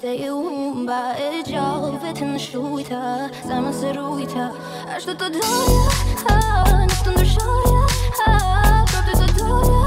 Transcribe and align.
постою 0.00 0.36
умба 0.36 1.14
Эджал 1.18 1.92
в 1.92 2.04
этом 2.04 2.38
шуйта, 2.38 3.30
сама 3.44 3.72
сыруйта 3.72 4.52
А 4.94 5.00
что-то 5.00 5.28
дорого, 5.30 6.84
не 6.84 6.90
стунду 6.90 7.24
шоя 7.24 7.86
Правда 8.24 9.12
то 9.12 9.38
дорого, 9.38 9.86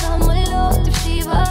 самолет 0.00 0.88
в 0.88 1.02
шива 1.02 1.46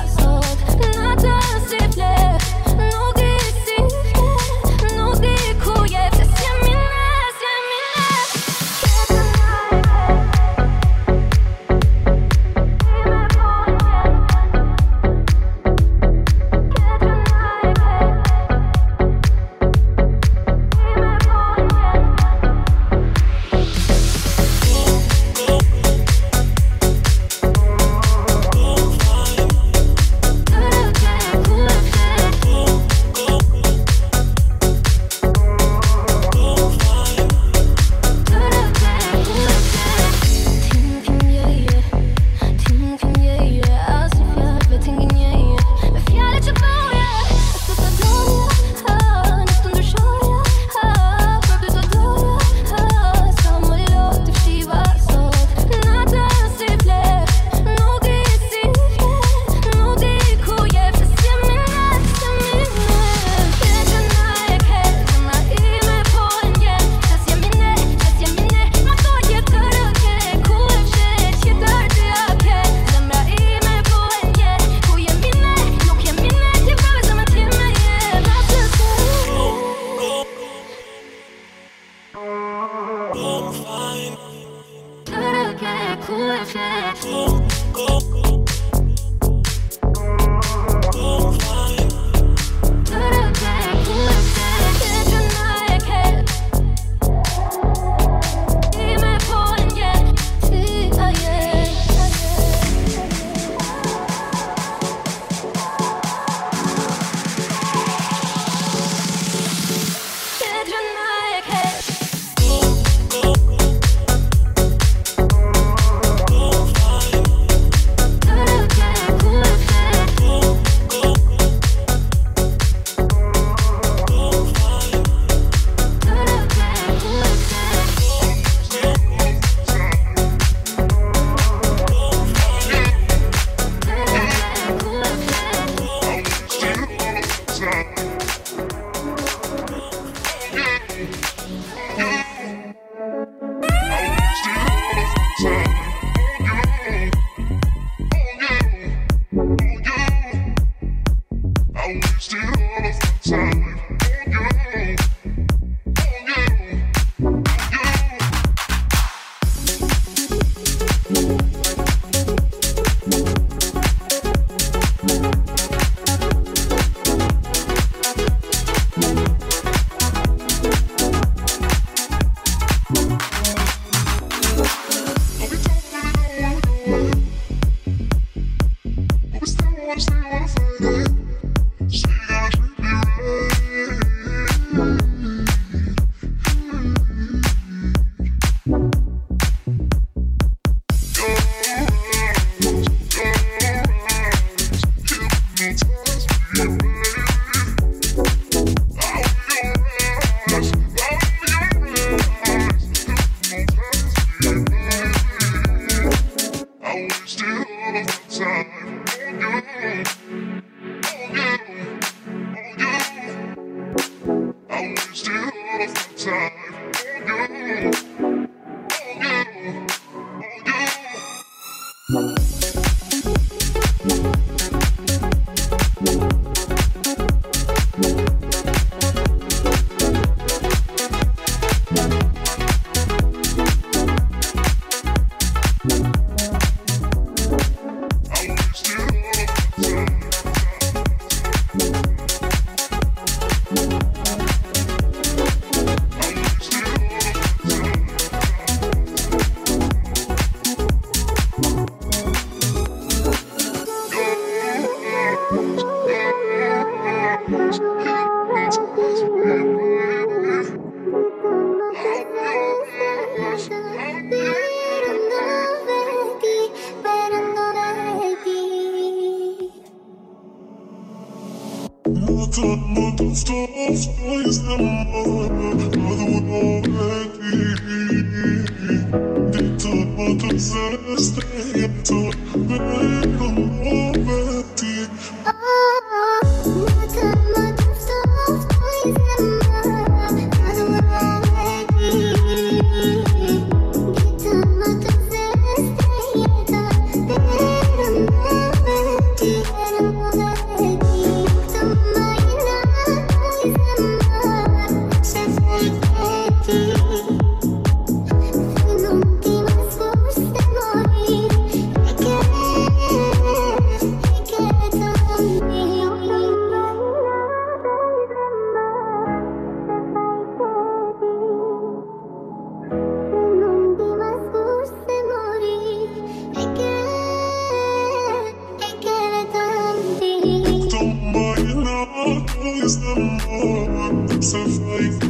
life. 334.79 335.30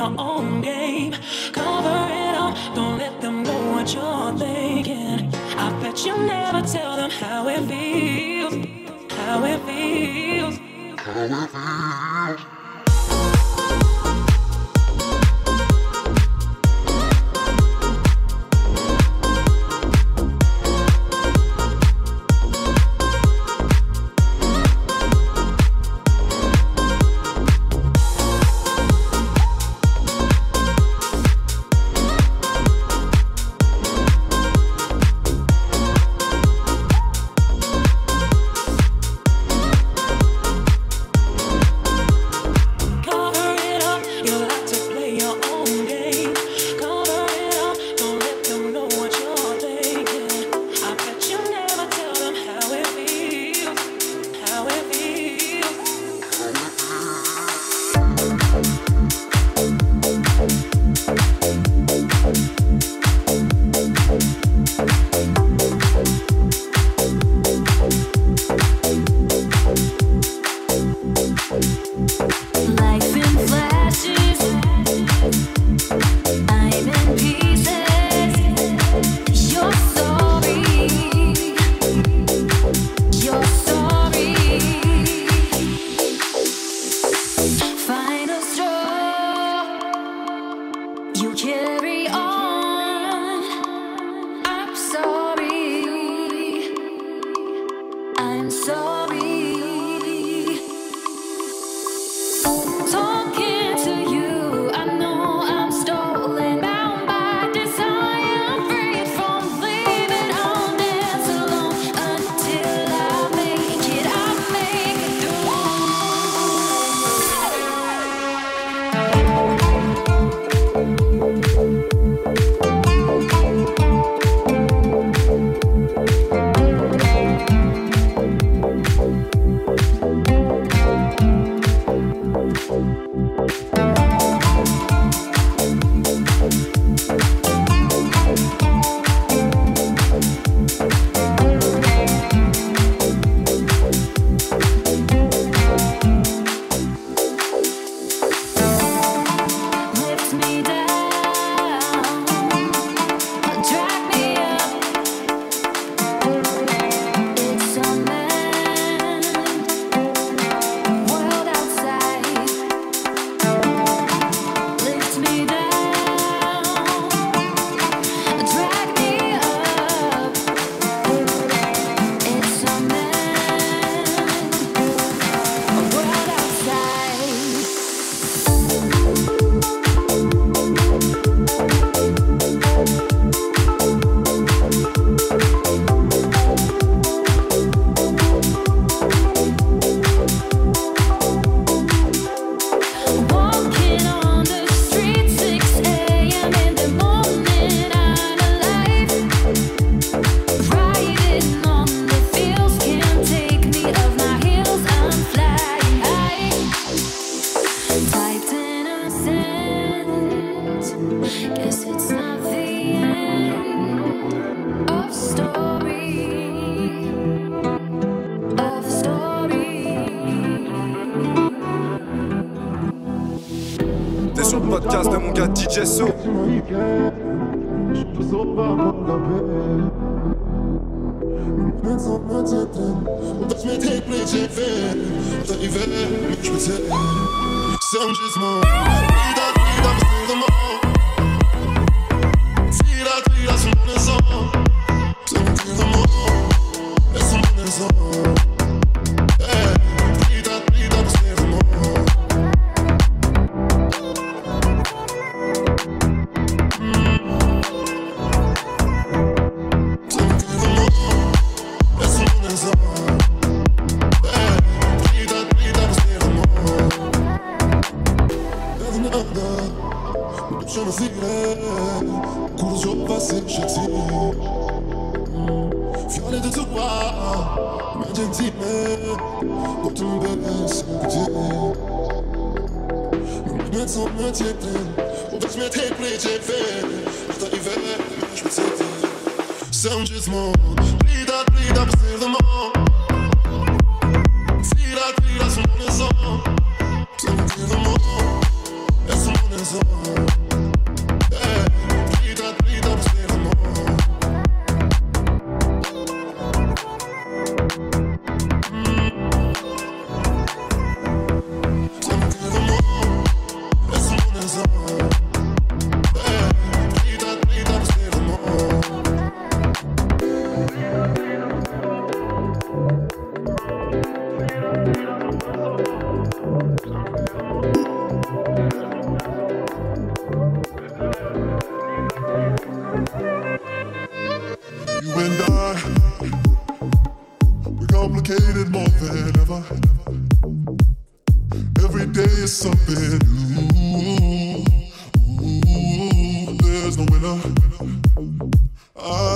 your 0.00 0.14
own 0.18 0.69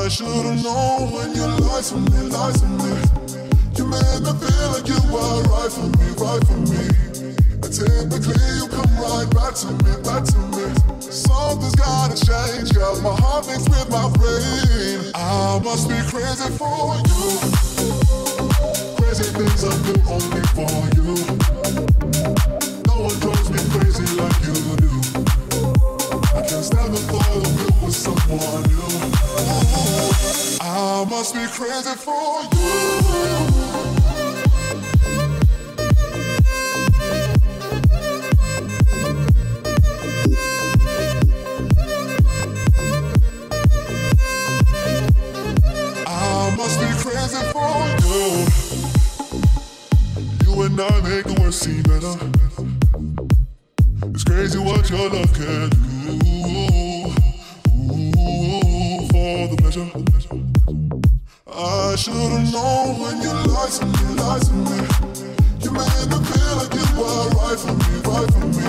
I 0.04 0.08
should've 0.08 0.62
known 0.62 1.12
when 1.12 1.34
you 1.34 1.46
lied 1.64 1.82
to 1.84 1.96
me, 1.96 2.28
lied 2.28 2.54
to 2.61 2.66
me. 2.76 2.92
You 3.73 3.88
made 3.88 4.20
me 4.20 4.32
feel 4.37 4.68
like 4.76 4.84
you 4.84 5.00
were 5.08 5.40
right 5.49 5.73
for 5.73 5.88
me, 5.96 6.12
right 6.20 6.44
for 6.44 6.61
me. 6.61 6.84
And 7.64 7.73
typically 7.73 8.37
you 8.52 8.68
come 8.68 8.92
right 9.00 9.25
back 9.32 9.56
to 9.64 9.73
me, 9.73 9.96
back 10.04 10.28
to 10.28 10.38
me. 10.52 10.68
Something's 11.00 11.75
gotta 11.76 12.20
change, 12.20 12.76
yeah. 12.76 12.92
My 13.00 13.16
heart 13.16 13.46
mixed 13.49 13.70
with 13.70 13.88
my 13.88 14.12
brain. 14.20 15.08
I 15.14 15.58
must 15.64 15.88
be 15.88 15.96
crazy 16.12 16.52
for 16.52 17.00
you. 17.08 17.40
Crazy 19.00 19.32
things 19.32 19.64
I 19.64 19.73
do 19.88 19.96
only 20.04 20.44
for 20.52 20.84
you. 21.00 21.16
No 22.92 23.08
one 23.08 23.16
drives 23.25 23.49
me 23.49 23.61
crazy 23.73 24.04
like 24.20 24.37
you 24.44 24.52
do. 24.84 24.92
I 26.37 26.44
can't 26.44 26.61
stand 26.61 26.92
the 26.92 27.00
thought 27.08 27.40
of 27.40 27.49
you 27.56 27.87
with 27.87 27.96
someone 27.96 28.62
new. 28.68 28.84
I 30.76 31.04
must 31.09 31.35
be 31.35 31.47
crazy 31.47 31.95
for 31.95 32.43
you. 32.43 32.59
I 46.09 46.54
must 46.57 46.81
be 46.81 46.87
crazy 46.99 47.43
for 47.52 47.75
you. 48.02 48.47
You 50.43 50.62
and 50.62 50.81
I 50.81 51.00
make 51.02 51.25
the 51.25 51.35
worst 51.40 51.61
seem 51.61 51.83
better. 51.85 52.16
It's 54.11 54.25
crazy 54.25 54.59
what 54.59 54.90
your 54.90 55.09
love 55.09 55.33
can 55.35 55.71
do. 55.71 55.76
Ooh, 57.93 59.09
for 59.12 59.47
the 59.47 59.57
pleasure. 59.57 60.13
I 62.04 62.12
should've 62.12 62.52
known 62.52 63.00
when 63.00 63.23
you 63.23 63.32
lied 63.32 63.73
to 63.80 63.87
me, 63.87 64.04
lied 64.20 64.42
to 64.42 64.52
me. 64.52 64.76
You 65.64 65.73
made 65.73 66.08
me 66.12 66.20
feel 66.20 66.54
like 66.61 66.75
you 66.76 66.84
were 67.00 67.32
right 67.32 67.56
for 67.56 67.73
me, 67.73 67.96
right 68.04 68.28
for 68.28 68.44
me. 68.44 68.68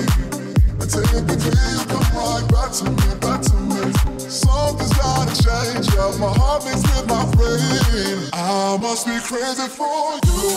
And 0.79 0.87
typically 0.87 1.51
you 1.67 1.83
come 1.83 2.15
right 2.15 2.47
back 2.47 2.71
to 2.79 2.85
me, 2.87 3.09
back 3.19 3.41
to 3.43 3.55
me. 3.59 3.91
Something's 4.31 4.93
gotta 4.95 5.35
change, 5.35 5.83
yeah. 5.93 6.15
My 6.15 6.31
heart 6.31 6.63
mixed 6.63 6.87
with 6.87 7.07
my 7.09 7.27
brain. 7.35 8.29
I 8.31 8.77
must 8.79 9.05
be 9.05 9.19
crazy 9.19 9.67
for 9.67 10.15
you. 10.31 10.55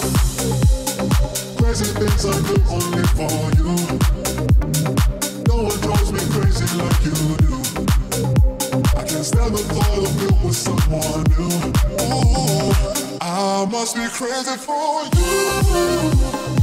Crazy 1.59 1.91
things 1.99 2.23
I 2.23 2.39
do 2.47 2.63
only 2.71 3.03
for 3.19 3.43
you. 3.59 3.75
No 5.51 5.67
one 5.67 5.81
drives 5.83 6.13
me 6.13 6.21
crazy 6.31 6.79
like 6.79 7.05
you 7.05 7.37
do. 7.39 7.48
Stand 9.23 9.53
the 9.53 9.59
thought 9.59 9.99
of 9.99 10.23
you 10.23 10.47
with 10.47 10.55
someone 10.55 11.25
new. 11.37 11.73
Ooh, 12.03 13.19
I 13.21 13.67
must 13.69 13.97
be 13.97 14.07
crazy 14.11 14.57
for 14.57 15.03
you. 15.19 16.58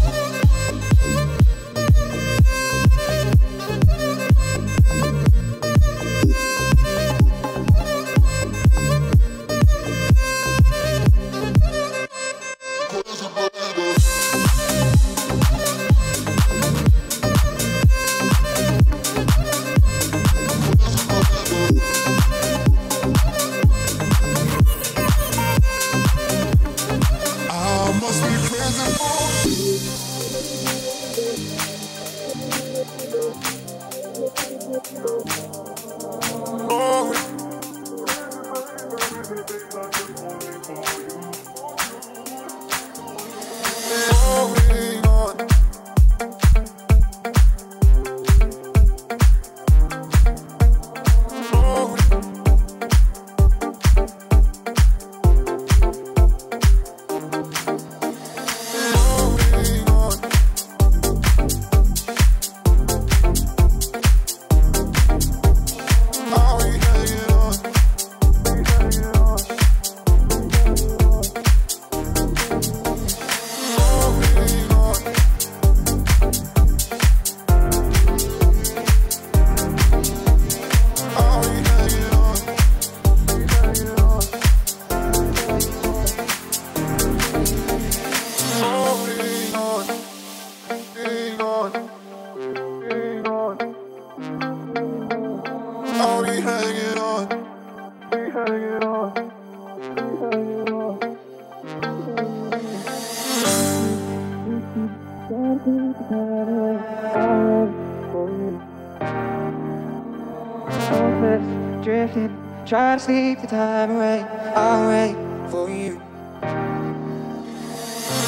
keep 113.35 113.41
the 113.41 113.48
time 113.55 113.91
away, 113.91 114.21
alright 114.55 115.15
for 115.50 115.69
you. 115.69 116.00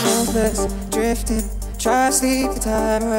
Hopeless, 0.03 0.65
drifting, 0.89 1.43
try 1.77 2.07
to 2.07 2.13
sleep 2.13 2.51
the 2.51 2.59
time 2.59 3.03
away. 3.03 3.16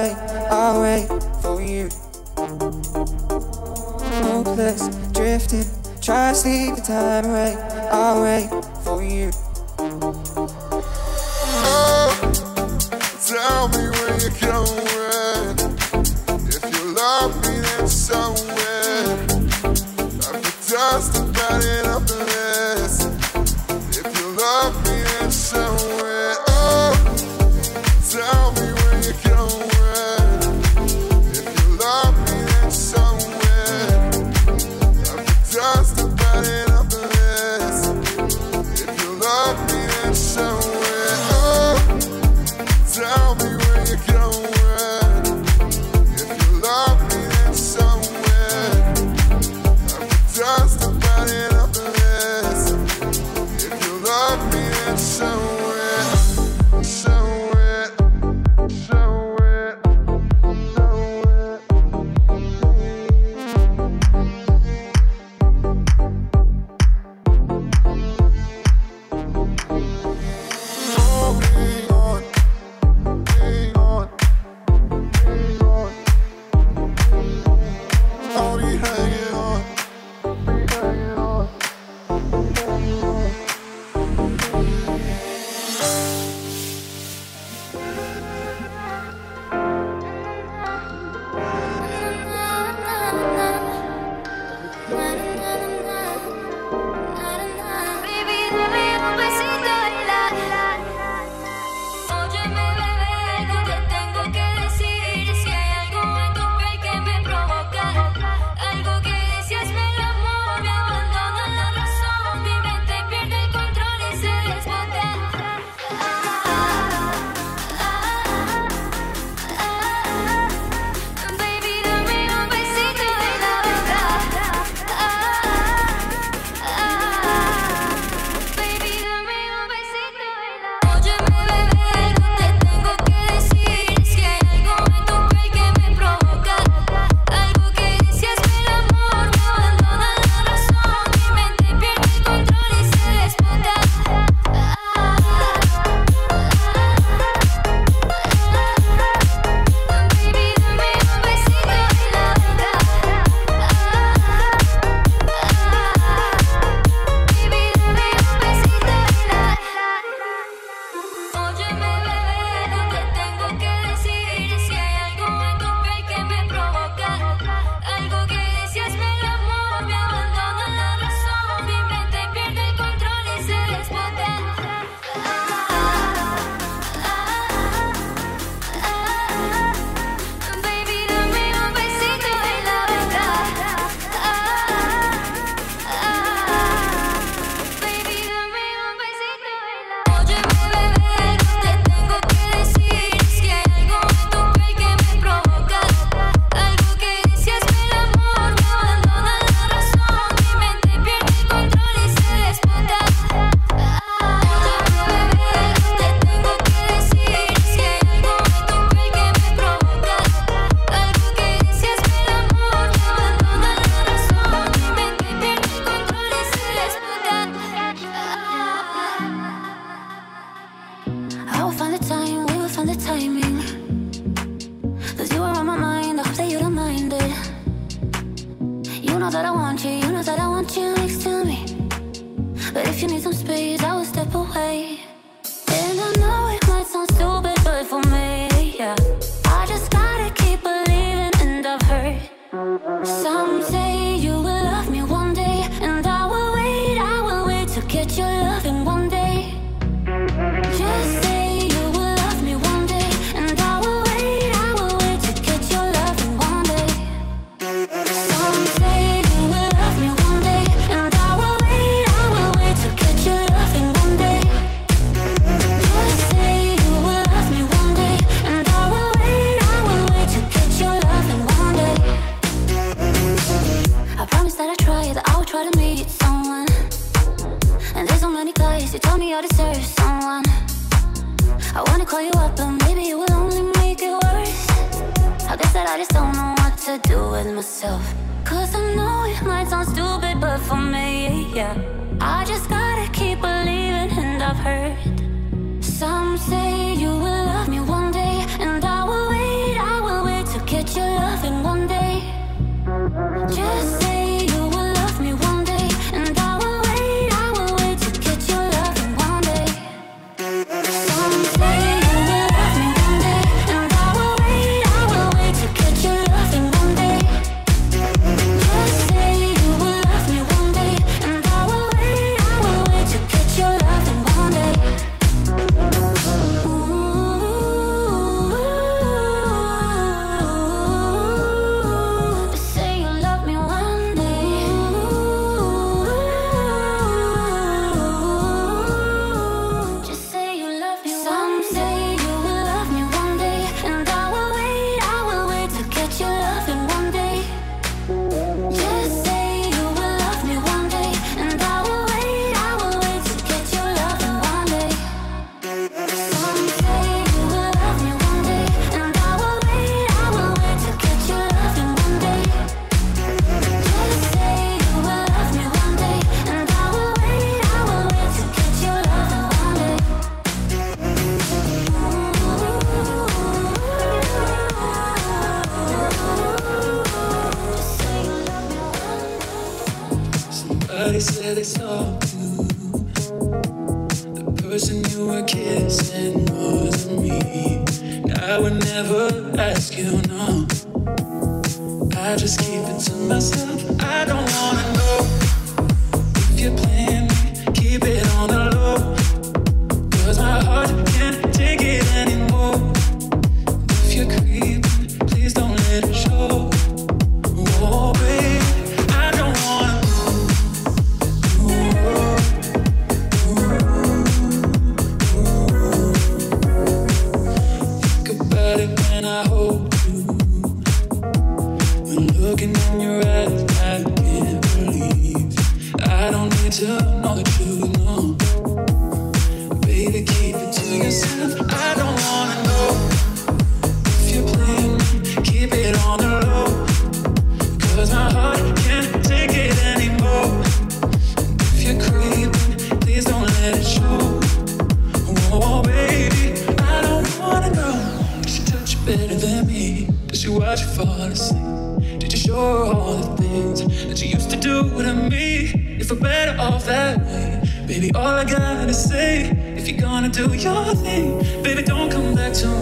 and 460.29 460.35
do 460.35 460.55
your 460.57 460.95
thing. 460.95 461.39
Baby, 461.63 461.83
don't 461.83 462.11
come 462.11 462.35
back 462.35 462.53
to 462.53 462.67
me. 462.67 462.75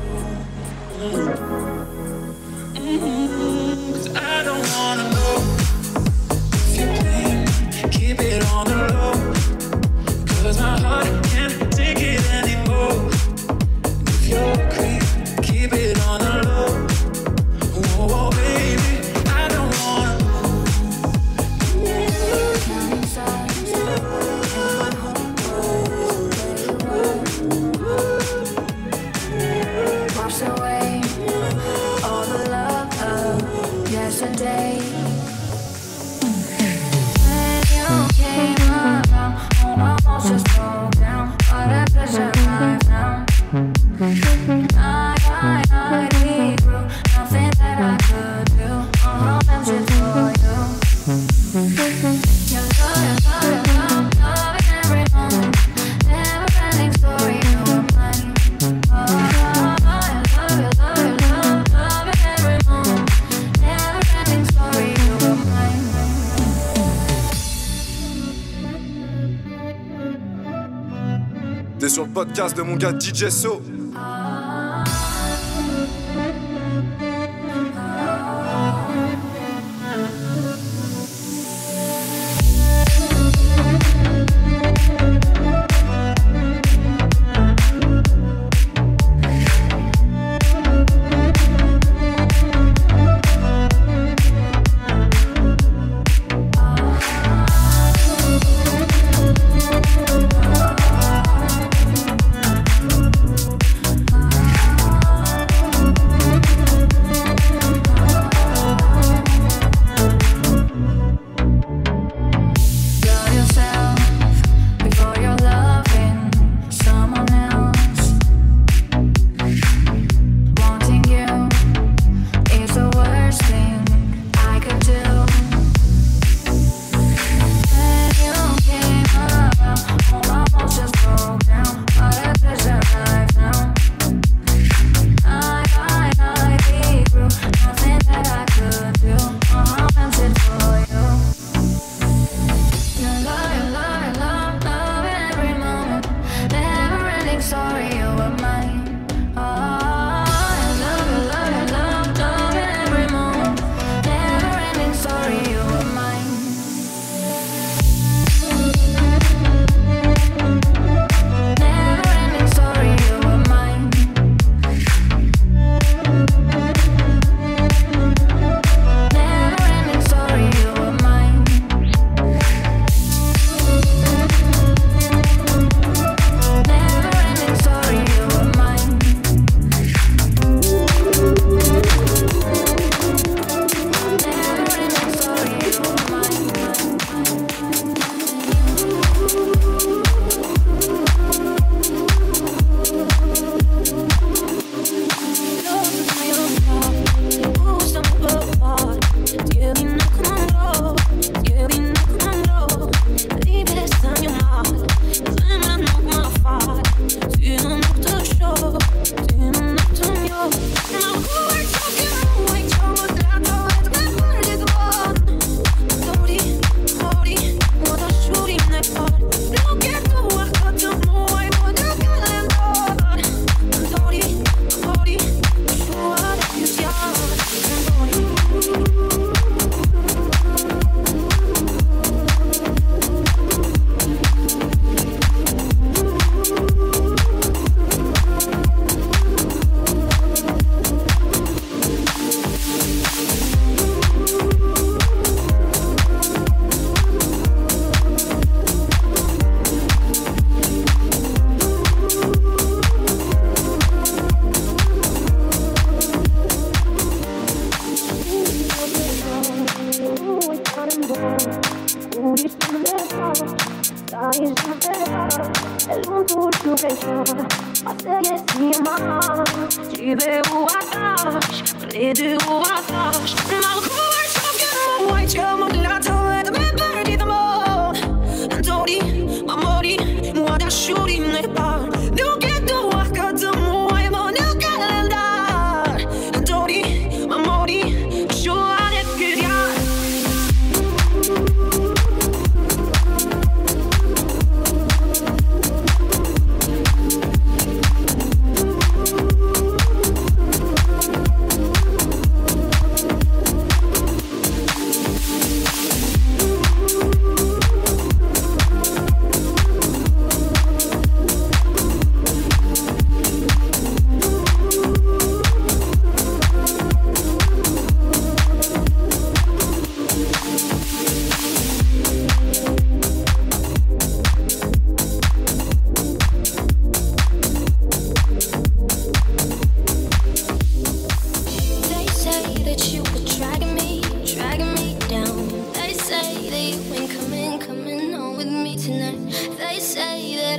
Podcast 72.00 72.56
de 72.56 72.62
mon 72.62 72.78
gars 72.78 72.94
DJ 72.94 73.30
So. 73.30 73.62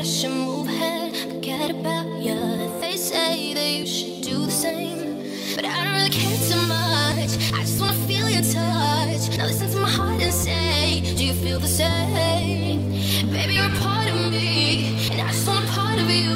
I 0.02 0.04
should 0.04 0.32
move 0.32 0.66
ahead, 0.66 1.14
forget 1.16 1.70
about 1.70 2.20
ya. 2.20 2.34
They 2.80 2.96
say 2.96 3.54
that 3.54 3.70
you 3.70 3.86
should 3.86 4.20
do 4.20 4.46
the 4.46 4.50
same, 4.50 5.22
but 5.54 5.64
I 5.64 5.84
don't 5.84 5.94
really 5.94 6.10
care 6.10 6.38
too 6.50 6.60
much. 6.66 7.30
I 7.54 7.60
just 7.62 7.80
wanna 7.80 7.92
feel 8.08 8.28
your 8.28 8.42
touch. 8.42 9.38
Now 9.38 9.46
listen 9.46 9.70
to 9.70 9.78
my 9.78 9.88
heart 9.88 10.20
and 10.20 10.34
say, 10.34 11.02
Do 11.14 11.24
you 11.24 11.34
feel 11.34 11.60
the 11.60 11.68
same? 11.68 12.90
Baby, 13.30 13.54
you're 13.54 13.66
a 13.66 13.78
part 13.78 14.08
of 14.08 14.32
me, 14.32 14.98
and 15.12 15.20
I 15.20 15.28
just 15.30 15.46
want 15.46 15.64
a 15.66 15.68
part 15.68 16.00
of 16.00 16.10
you. 16.10 16.34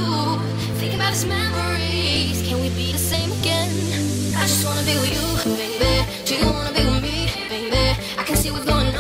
Think 0.79 0.95
about 0.95 1.15
these 1.15 1.27
memories, 1.27 2.47
can 2.47 2.61
we 2.63 2.69
be 2.69 2.93
the 2.93 3.03
same 3.13 3.33
again? 3.41 3.73
I 4.37 4.43
just 4.47 4.65
wanna 4.65 4.87
be 4.87 4.95
with 4.95 5.11
you, 5.11 5.57
baby. 5.57 6.07
Do 6.25 6.37
you 6.37 6.47
wanna 6.47 6.71
be 6.71 6.85
with 6.87 7.03
me, 7.03 7.17
baby? 7.49 7.99
I 8.17 8.23
can 8.23 8.37
see 8.37 8.53
what's 8.53 8.65
going 8.65 8.95
on. 8.95 8.96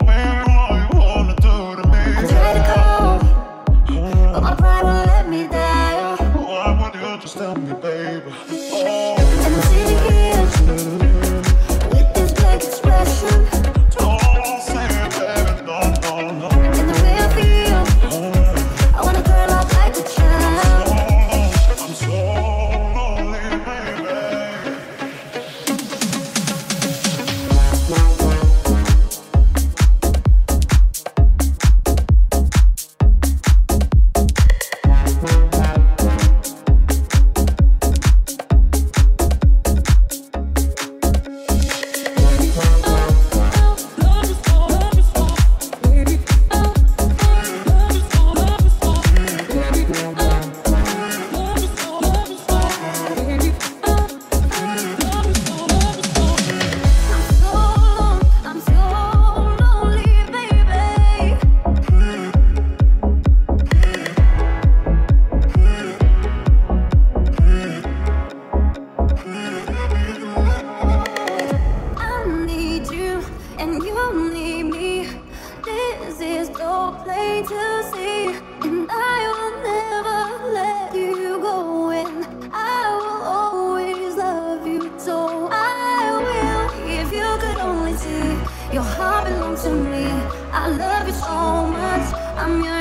romero. 0.00 0.51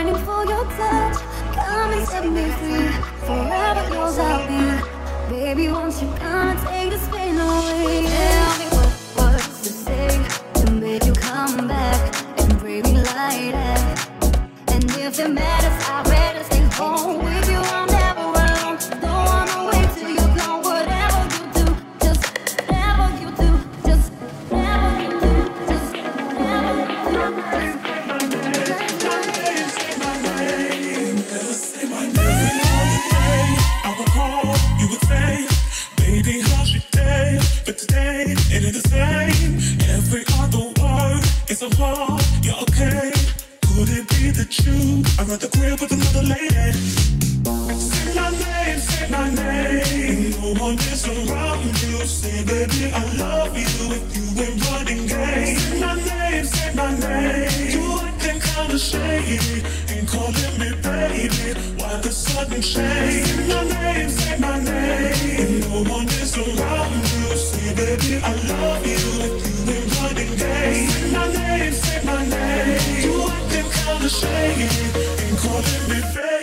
yearning 0.04 0.26
for 0.26 0.46
your 0.46 0.66
touch. 0.66 1.18
Come 1.56 1.92
and 1.94 2.08
set 2.08 2.26
me 2.26 2.50
free. 2.60 2.88
Forever 3.26 3.94
yours 3.94 4.18
I'll 4.18 4.48
be. 4.48 4.82
Baby, 5.30 5.68
won't 5.70 5.94
you 6.02 6.08
come 6.18 6.50
and 6.50 6.60
take 6.68 6.90
this 6.90 7.08
pain 7.10 7.38
away? 7.38 8.06
Tell 8.08 8.60
me 8.60 8.66
what 8.76 9.34
words 9.34 9.62
to 9.62 9.70
say 9.70 10.10
to 10.56 10.72
make 10.72 11.06
you 11.06 11.14
come 11.14 11.68
back 11.68 12.00
and 12.40 12.60
bring 12.60 12.84
me 12.84 13.04
light. 13.16 13.56
And 14.68 14.84
if 14.86 15.20
it 15.20 15.30
matters, 15.30 15.88
I'd 15.88 16.08
rather 16.08 16.44
stay 16.46 16.64
home 16.82 17.24
with 17.24 17.50
you. 17.50 17.58
I'm 17.58 17.91
one 50.72 50.80
is 50.94 51.08
around 51.08 51.82
you. 51.82 52.06
Say, 52.06 52.44
baby, 52.46 52.92
I 52.94 53.04
love 53.16 53.58
you 53.58 53.68
if 53.98 54.04
you 54.16 54.44
ain't 54.44 54.70
running 54.70 55.08
game. 55.08 55.58
Say 55.58 55.80
my 55.80 55.96
name, 55.96 56.46
say 56.46 56.74
my 56.74 56.92
name. 56.98 57.72
You 57.72 58.00
acting 58.00 58.40
kinda 58.40 58.80
shady 58.80 59.64
and 59.90 60.08
calling 60.08 60.56
me 60.60 60.70
baby. 60.82 61.60
Why 61.78 62.00
the 62.02 62.12
sudden 62.12 62.62
change? 62.62 63.28
Say 63.28 63.48
my 63.48 63.64
name, 63.64 64.10
say 64.10 64.38
my 64.40 64.60
name. 64.60 65.14
If 65.44 65.70
no 65.70 65.84
one 65.92 66.08
is 66.08 66.38
around 66.38 67.04
you. 67.12 67.36
Say, 67.36 67.74
baby, 67.76 68.22
I 68.24 68.34
love 68.52 68.86
you 68.86 69.04
if 69.28 69.34
you 69.48 69.74
ain't 69.76 69.92
running 70.00 70.34
game. 70.38 70.90
Say 70.90 71.12
my 71.12 71.28
name, 71.34 71.74
say 71.74 72.00
my 72.06 72.26
name. 72.26 73.04
You 73.04 73.16
acting 73.36 73.70
kinda 73.78 74.10
shady 74.10 74.68
and 75.24 75.38
calling 75.38 75.84
me 75.90 76.00
baby. 76.16 76.41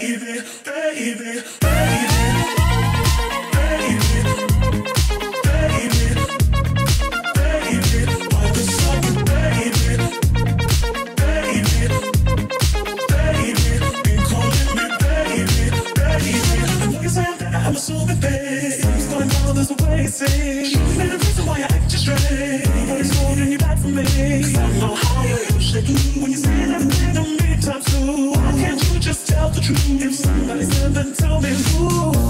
I'm 17.69 17.77
so 17.77 18.07
pain. 18.07 18.71
Something's 18.71 19.07
going 19.09 19.31
on, 19.31 19.55
there's 19.55 19.71
a 19.71 19.75
way 19.85 20.05
it 20.05 20.11
seems. 20.11 20.75
And 20.99 21.11
the 21.11 21.19
reason 21.19 21.45
why 21.45 21.59
I 21.59 21.65
act 21.65 21.91
just 21.91 22.03
strange. 22.05 22.65
But 22.65 22.99
it's 22.99 23.15
holding 23.19 23.53
you 23.53 23.59
back 23.59 23.77
from 23.77 23.95
me. 23.95 24.05
Cause 24.05 24.57
I 24.57 24.73
know 24.79 24.95
how 24.95 25.23
it 25.27 25.53
usually 25.53 25.83
do. 25.83 25.93
When 26.19 26.31
you 26.31 26.39
say 26.39 26.65
that 26.65 26.81
thing 26.81 27.15
to 27.15 27.45
me 27.45 27.61
times 27.61 27.85
two. 27.85 28.31
Why 28.31 28.53
can't 28.53 28.83
you 28.91 28.99
just 28.99 29.29
tell 29.29 29.51
the 29.51 29.61
truth? 29.61 30.03
If 30.03 30.15
somebody's 30.15 30.83
in, 30.83 31.13
told 31.13 31.43
me 31.43 31.51
who. 31.51 32.28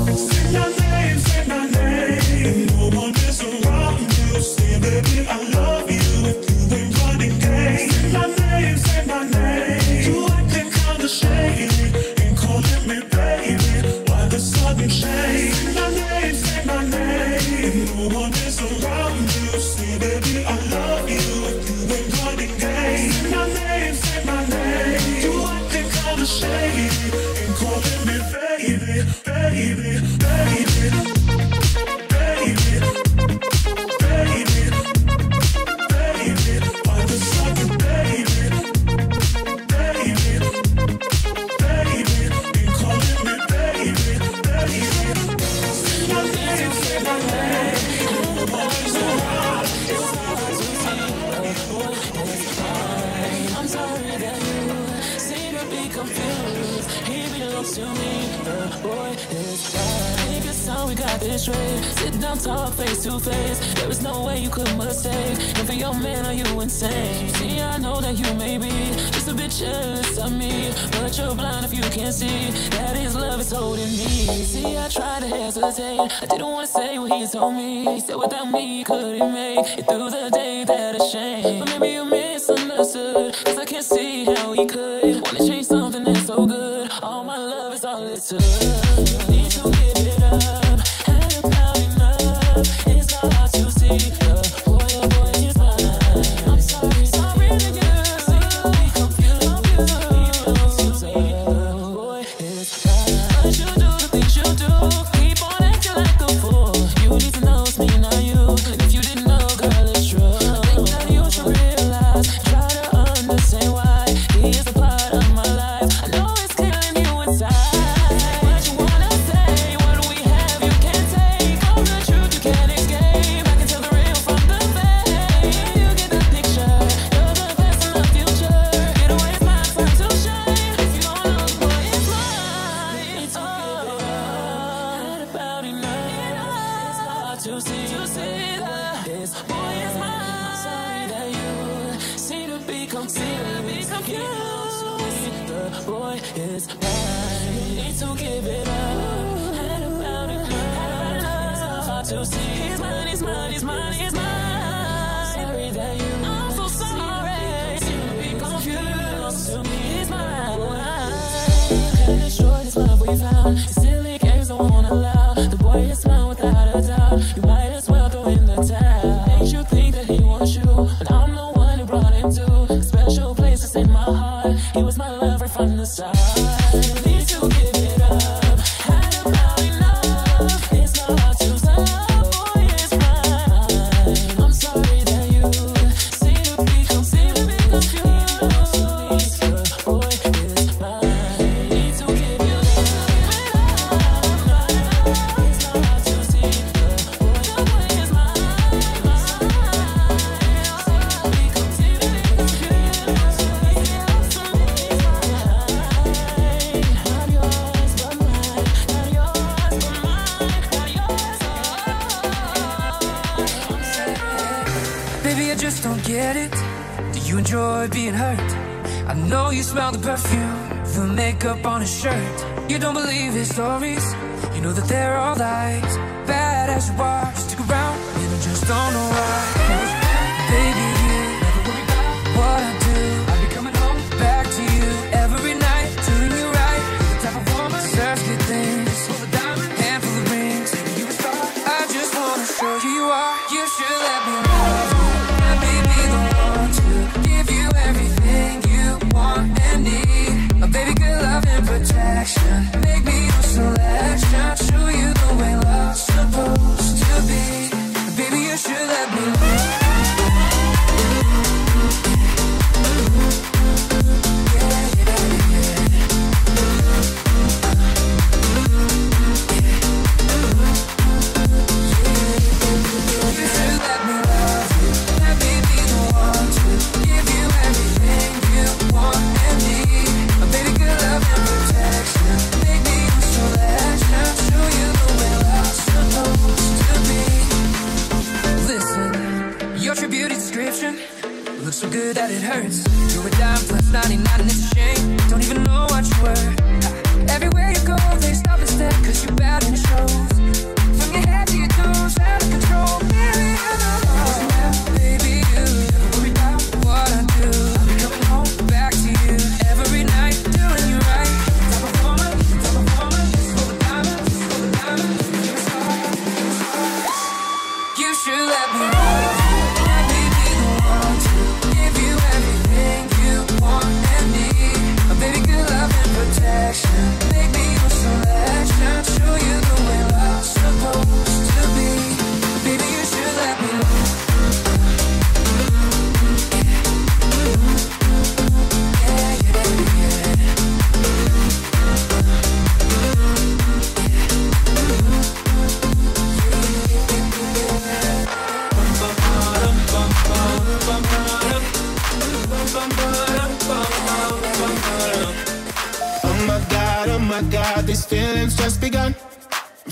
we 78.79 78.85
couldn't 78.85 79.33
make 79.33 79.79
it 79.79 79.87
through 79.89 80.09
the 80.09 80.31
day 80.33 80.63
that 80.63 81.01
I 81.01 81.09
shame. 81.09 81.59
But 81.59 81.81
maybe 81.81 81.95
you 81.95 82.05
misunderstood, 82.05 83.35
cause 83.45 83.59
I 83.59 83.65
can't 83.65 83.85
see 83.85 84.25
how 84.25 84.53
we 84.53 84.67
could. 84.67 85.21
Wanna 85.25 85.39
change 85.49 85.67
something 85.67 86.05
that's 86.05 86.27
so 86.27 86.47
good. 86.47 86.89
All 87.03 87.25
my 87.25 87.39
love 87.39 87.75
is 87.75 87.85
all 87.85 88.07
it 88.07 88.21
took. 88.21 88.68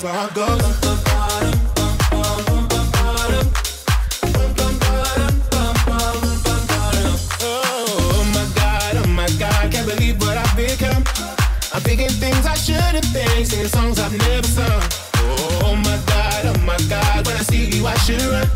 that's 0.00 0.04
where 0.04 0.14
I 0.14 0.28
go. 0.34 0.46
Oh 7.42 7.42
oh 7.42 8.22
I'm 11.72 11.82
thinking 11.82 12.08
things 12.08 12.46
I 12.46 12.54
shouldn't 12.54 13.04
think, 13.06 13.46
singing 13.46 13.68
songs 13.68 13.98
I've 13.98 14.16
never 14.18 14.46
sung. 14.46 14.82
Oh 15.62 15.76
my 15.76 15.98
god, 16.06 16.46
oh 16.46 16.58
my 16.60 16.78
god, 16.88 17.26
when 17.26 17.36
I 17.36 17.42
see 17.42 17.66
you 17.66 17.86
I 17.86 17.94
should 17.96 18.22
run. 18.22 18.48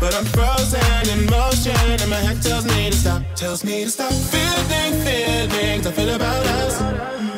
But 0.00 0.14
I'm 0.14 0.24
frozen 0.26 1.08
in 1.10 1.26
motion 1.26 1.72
and 1.74 2.08
my 2.10 2.16
head 2.16 2.42
tells 2.42 2.64
me 2.64 2.90
to 2.90 2.96
stop, 2.96 3.22
tells 3.34 3.64
me 3.64 3.84
to 3.84 3.90
stop. 3.90 4.12
Feeling 4.12 5.02
things 5.02 5.86
I 5.86 5.92
feel 5.92 6.14
about 6.14 6.46
us 6.46 7.37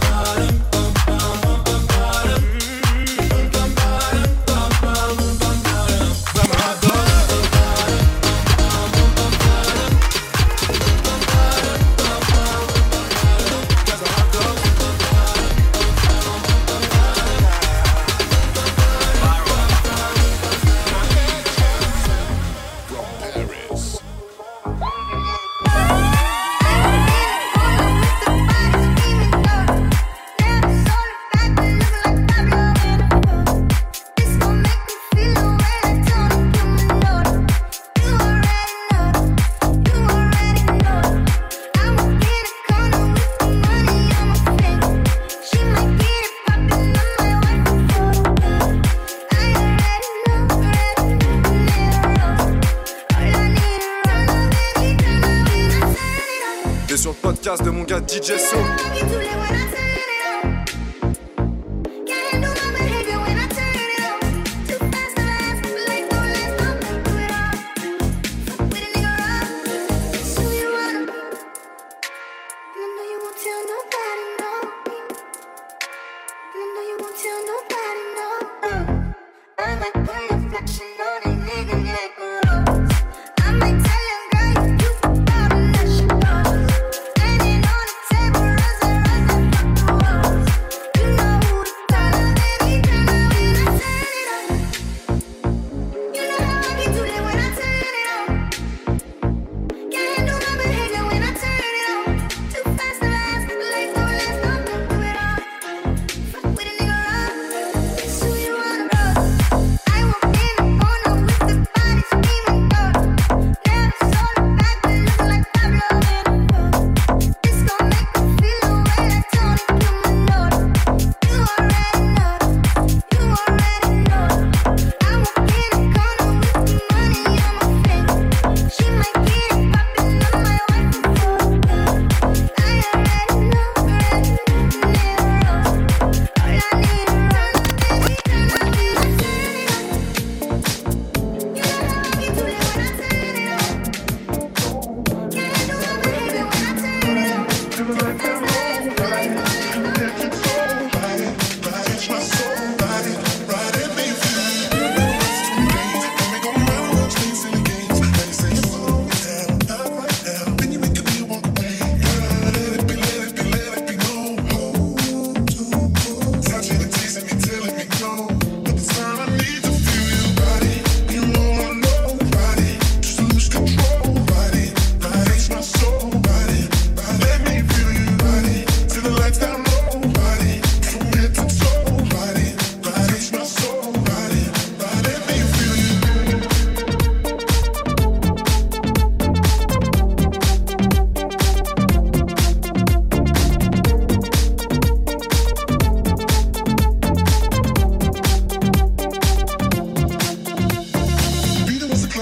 DJ 58.11 58.37
so 58.37 58.60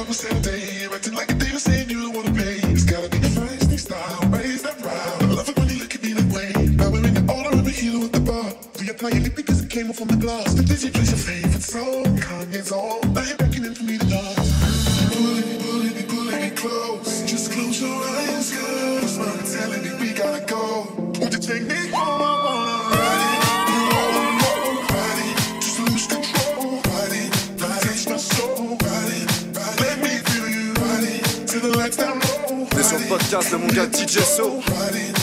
every 0.10 0.16
single 0.16 0.42
day. 0.42 0.88
Acting 0.92 1.14
like 1.14 1.32
a 1.32 1.36
diva 1.36 1.60
saying 1.60 1.90
you 1.90 2.02
don't 2.02 2.16
wanna 2.16 2.34
pay. 2.34 2.58
It's 2.74 2.84
gotta 2.84 3.10
be 3.10 3.20
the 3.20 3.30
first 3.30 3.70
thing 3.70 3.78
style, 3.78 4.20
raise 4.30 4.64
that 4.64 4.82
round. 4.82 5.24
I 5.24 5.36
love 5.36 5.50
it 5.50 5.58
when 5.58 5.70
you 5.70 5.78
look 5.78 5.94
at 5.94 6.02
me 6.02 6.14
that 6.14 6.34
way. 6.34 6.52
Now 6.78 6.90
we're 6.90 7.06
in 7.06 7.14
the 7.14 7.32
order 7.32 7.60
of 7.60 7.68
a 7.68 7.70
hero 7.70 8.06
at 8.06 8.14
the 8.14 8.20
bar. 8.20 8.52
We 8.80 8.90
apply 8.90 9.10
your 9.10 9.22
lip 9.22 9.36
because 9.36 9.64
it 9.64 9.70
came 9.70 9.90
off 9.90 10.02
on 10.02 10.08
the 10.08 10.18
glass. 10.18 10.56
But 10.56 10.66
did 10.66 10.82
you 10.82 10.92
place 10.92 11.12
your 11.12 11.20
favorite 11.20 11.62
song? 11.62 12.09
podcast 33.10 33.52
de 33.52 33.58
mon 33.58 33.68
gars 33.68 33.88
DJ 33.88 34.20
So. 34.20 35.19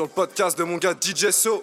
sur 0.00 0.06
le 0.06 0.14
podcast 0.14 0.56
de 0.56 0.64
mon 0.64 0.78
gars 0.78 0.94
DJ 0.98 1.30
So. 1.30 1.62